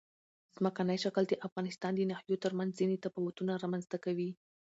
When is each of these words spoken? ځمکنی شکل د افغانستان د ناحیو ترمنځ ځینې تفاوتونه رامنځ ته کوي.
ځمکنی 0.55 0.97
شکل 1.03 1.23
د 1.27 1.33
افغانستان 1.47 1.91
د 1.95 2.01
ناحیو 2.11 2.41
ترمنځ 2.43 2.71
ځینې 2.79 2.95
تفاوتونه 3.05 3.51
رامنځ 3.63 3.85
ته 3.91 3.97
کوي. 4.05 4.29